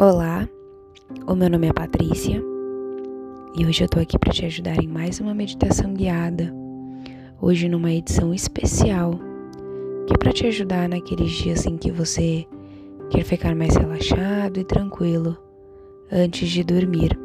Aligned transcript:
Olá, 0.00 0.48
o 1.26 1.34
meu 1.34 1.50
nome 1.50 1.66
é 1.66 1.72
Patrícia 1.72 2.40
e 3.56 3.66
hoje 3.66 3.82
eu 3.82 3.88
tô 3.88 3.98
aqui 3.98 4.16
para 4.16 4.32
te 4.32 4.46
ajudar 4.46 4.80
em 4.80 4.86
mais 4.86 5.18
uma 5.18 5.34
meditação 5.34 5.92
guiada. 5.92 6.54
Hoje 7.42 7.68
numa 7.68 7.90
edição 7.90 8.32
especial 8.32 9.18
que 10.06 10.14
é 10.14 10.16
para 10.16 10.32
te 10.32 10.46
ajudar 10.46 10.88
naqueles 10.88 11.32
dias 11.32 11.66
em 11.66 11.76
que 11.76 11.90
você 11.90 12.46
quer 13.10 13.24
ficar 13.24 13.56
mais 13.56 13.74
relaxado 13.74 14.60
e 14.60 14.64
tranquilo 14.64 15.36
antes 16.12 16.48
de 16.48 16.62
dormir. 16.62 17.18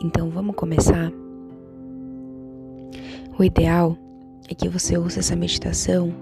Então 0.00 0.30
vamos 0.30 0.54
começar? 0.54 1.10
O 3.36 3.42
ideal 3.42 3.98
é 4.48 4.54
que 4.54 4.68
você 4.68 4.96
use 4.96 5.18
essa 5.18 5.34
meditação 5.34 6.14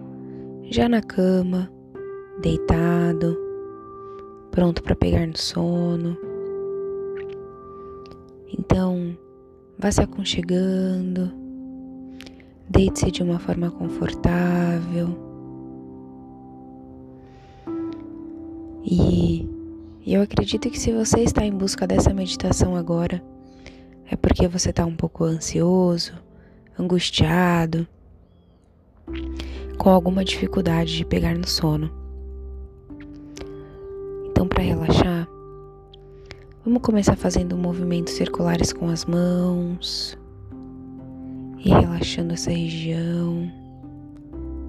já 0.70 0.88
na 0.88 1.02
cama, 1.02 1.70
deitado 2.40 3.43
pronto 4.54 4.84
para 4.84 4.94
pegar 4.94 5.26
no 5.26 5.36
sono. 5.36 6.16
Então, 8.56 9.18
vá 9.76 9.90
se 9.90 10.00
aconchegando, 10.00 11.32
deite-se 12.70 13.10
de 13.10 13.24
uma 13.24 13.40
forma 13.40 13.68
confortável. 13.72 15.08
E 18.84 19.48
eu 20.06 20.22
acredito 20.22 20.70
que 20.70 20.78
se 20.78 20.92
você 20.92 21.22
está 21.22 21.44
em 21.44 21.52
busca 21.52 21.84
dessa 21.84 22.14
meditação 22.14 22.76
agora, 22.76 23.20
é 24.08 24.14
porque 24.14 24.46
você 24.46 24.70
está 24.70 24.86
um 24.86 24.94
pouco 24.94 25.24
ansioso, 25.24 26.12
angustiado, 26.78 27.88
com 29.78 29.90
alguma 29.90 30.24
dificuldade 30.24 30.96
de 30.96 31.04
pegar 31.04 31.36
no 31.36 31.48
sono. 31.48 32.03
Relaxar, 34.84 35.26
vamos 36.62 36.82
começar 36.82 37.16
fazendo 37.16 37.56
movimentos 37.56 38.12
circulares 38.12 38.70
com 38.70 38.90
as 38.90 39.06
mãos 39.06 40.18
e 41.58 41.70
relaxando 41.70 42.34
essa 42.34 42.50
região 42.50 43.50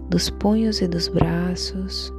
dos 0.09 0.29
punhos 0.29 0.79
e 0.79 0.87
dos 0.87 1.09
braços. 1.09 2.13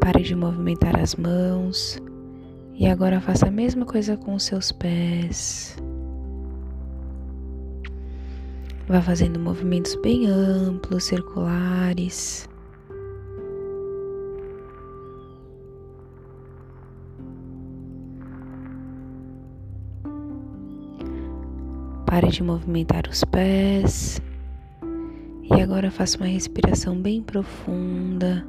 Pare 0.00 0.22
de 0.22 0.34
movimentar 0.34 0.98
as 0.98 1.16
mãos 1.16 2.00
e 2.74 2.86
agora 2.86 3.20
faça 3.20 3.48
a 3.48 3.50
mesma 3.50 3.84
coisa 3.84 4.16
com 4.16 4.34
os 4.34 4.44
seus 4.44 4.72
pés. 4.72 5.76
Vá 8.86 9.00
fazendo 9.00 9.40
movimentos 9.40 9.94
bem 9.96 10.26
amplos, 10.26 11.04
circulares. 11.04 12.46
Pare 22.04 22.28
de 22.28 22.42
movimentar 22.42 23.08
os 23.10 23.24
pés. 23.24 24.20
E 25.42 25.62
agora 25.62 25.90
faça 25.90 26.18
uma 26.18 26.26
respiração 26.26 27.00
bem 27.00 27.22
profunda. 27.22 28.46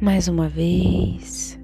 Mais 0.00 0.28
uma 0.28 0.48
vez. 0.48 1.58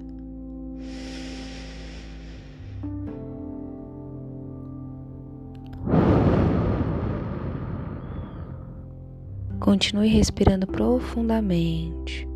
Continue 9.61 10.09
respirando 10.09 10.67
profundamente. 10.67 12.27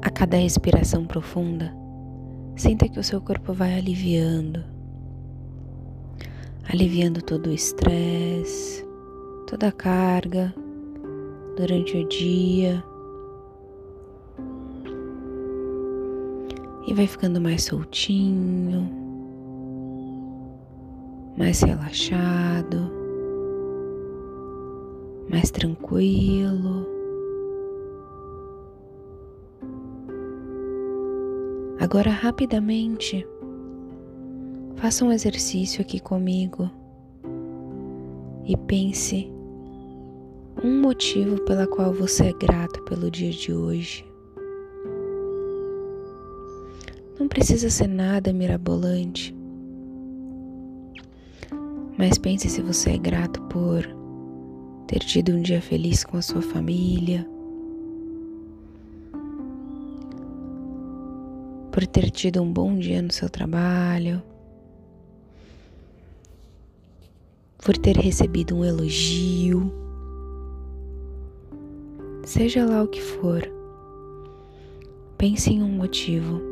A 0.00 0.10
cada 0.10 0.36
respiração 0.36 1.04
profunda, 1.04 1.74
sinta 2.56 2.88
que 2.88 3.00
o 3.00 3.04
seu 3.04 3.20
corpo 3.20 3.52
vai 3.52 3.76
aliviando, 3.76 4.64
aliviando 6.72 7.20
todo 7.20 7.48
o 7.48 7.52
estresse, 7.52 8.87
toda 9.48 9.68
a 9.68 9.72
carga 9.72 10.54
durante 11.56 11.96
o 11.96 12.06
dia 12.06 12.84
e 16.86 16.92
vai 16.92 17.06
ficando 17.06 17.40
mais 17.40 17.64
soltinho, 17.64 18.90
mais 21.38 21.62
relaxado, 21.62 22.92
mais 25.30 25.50
tranquilo. 25.50 26.86
Agora, 31.80 32.10
rapidamente, 32.10 33.26
faça 34.76 35.06
um 35.06 35.10
exercício 35.10 35.80
aqui 35.80 35.98
comigo 35.98 36.70
e 38.44 38.54
pense 38.54 39.37
um 40.62 40.80
motivo 40.80 41.40
pela 41.42 41.66
qual 41.66 41.92
você 41.92 42.26
é 42.26 42.32
grato 42.32 42.82
pelo 42.82 43.10
dia 43.10 43.30
de 43.30 43.52
hoje. 43.52 44.04
Não 47.18 47.28
precisa 47.28 47.70
ser 47.70 47.86
nada 47.88 48.32
mirabolante, 48.32 49.34
mas 51.96 52.18
pense 52.18 52.48
se 52.48 52.60
você 52.62 52.90
é 52.90 52.98
grato 52.98 53.40
por 53.42 53.82
ter 54.86 55.00
tido 55.00 55.32
um 55.32 55.42
dia 55.42 55.60
feliz 55.60 56.04
com 56.04 56.16
a 56.16 56.22
sua 56.22 56.42
família, 56.42 57.28
por 61.70 61.86
ter 61.86 62.10
tido 62.10 62.42
um 62.42 62.52
bom 62.52 62.76
dia 62.76 63.02
no 63.02 63.12
seu 63.12 63.28
trabalho, 63.28 64.22
por 67.58 67.76
ter 67.76 67.96
recebido 67.96 68.56
um 68.56 68.64
elogio 68.64 69.87
seja 72.28 72.62
lá 72.66 72.82
o 72.82 72.86
que 72.86 73.00
for, 73.00 73.40
pense 75.16 75.50
em 75.50 75.62
um 75.62 75.70
motivo. 75.70 76.42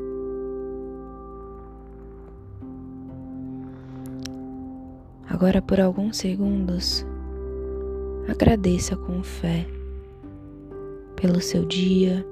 Agora, 5.29 5.61
por 5.61 5.79
alguns 5.79 6.17
segundos, 6.17 7.05
agradeça 8.27 8.97
com 8.97 9.23
fé 9.23 9.67
pelo 11.15 11.43
seu 11.43 11.67
dia, 11.67 12.27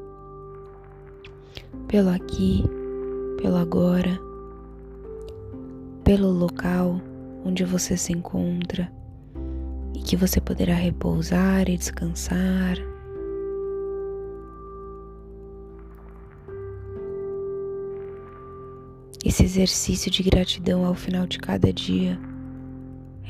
pelo 1.87 2.09
aqui, 2.09 2.65
pelo 3.43 3.57
agora, 3.57 4.19
pelo 6.03 6.31
local 6.31 6.99
onde 7.45 7.63
você 7.63 7.95
se 7.95 8.11
encontra 8.11 8.91
e 9.95 9.99
que 9.99 10.17
você 10.17 10.41
poderá 10.41 10.73
repousar 10.73 11.69
e 11.69 11.77
descansar. 11.77 12.94
Esse 19.25 19.43
exercício 19.43 20.11
de 20.11 20.23
gratidão 20.23 20.85
ao 20.85 20.95
final 20.95 21.27
de 21.27 21.39
cada 21.39 21.73
dia 21.73 22.21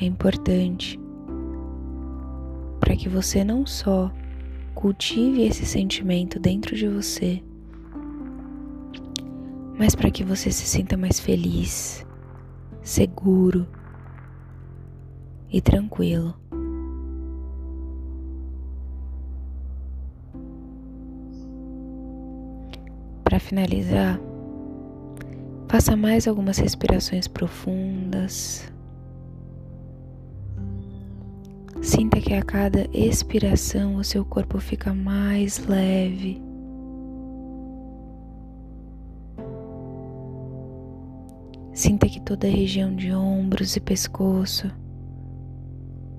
é 0.01 0.05
importante 0.05 0.99
para 2.81 2.97
que 2.97 3.09
você 3.09 3.45
não 3.45 3.65
só 3.65 4.13
cultive 4.75 5.43
esse 5.43 5.65
sentimento 5.65 6.41
dentro 6.41 6.75
de 6.75 6.89
você, 6.89 7.41
mas 9.79 9.95
para 9.95 10.11
que 10.11 10.25
você 10.25 10.51
se 10.51 10.67
sinta 10.67 10.97
mais 10.97 11.21
feliz, 11.21 12.05
seguro 12.83 13.65
e 15.49 15.61
tranquilo. 15.61 16.35
Para 23.23 23.39
finalizar, 23.39 24.21
Faça 25.75 25.97
mais 25.97 26.29
algumas 26.29 26.57
respirações 26.59 27.27
profundas. 27.27 28.73
Sinta 31.83 32.21
que 32.21 32.33
a 32.33 32.45
cada 32.45 32.89
expiração 32.93 33.97
o 33.97 34.05
seu 34.05 34.25
corpo 34.25 34.61
fica 34.61 34.95
mais 34.95 35.59
leve. 35.67 36.41
Sinta 41.73 42.09
que 42.09 42.21
toda 42.21 42.47
a 42.47 42.51
região 42.51 42.95
de 42.95 43.13
ombros 43.13 43.75
e 43.75 43.81
pescoço 43.81 44.71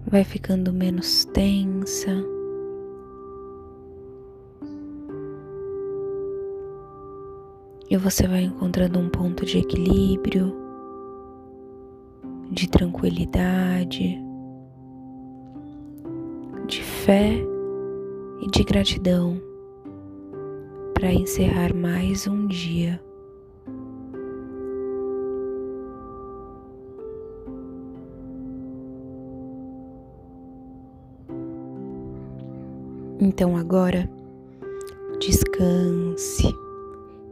vai 0.06 0.25
ficando 0.25 0.74
menos 0.74 1.24
tensa, 1.24 2.12
e 7.90 7.98
você 7.98 8.28
vai 8.28 8.44
encontrando 8.44 9.00
um 9.00 9.10
ponto 9.10 9.46
de 9.46 9.60
equilíbrio, 9.60 10.56
de 12.52 12.70
tranquilidade, 12.70 14.20
de 16.68 16.82
fé 16.82 17.32
e 18.42 18.48
de 18.50 18.64
gratidão 18.64 19.40
para 20.94 21.14
encerrar 21.14 21.74
mais 21.76 22.28
um 22.28 22.48
dia. 22.48 23.00
Então 33.20 33.56
agora 33.56 34.10
descanse, 35.20 36.54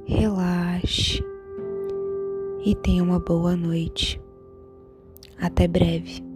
relaxe 0.05 1.23
e 2.65 2.75
tenha 2.75 3.03
uma 3.03 3.19
boa 3.19 3.55
noite. 3.55 4.21
Até 5.37 5.67
breve. 5.67 6.32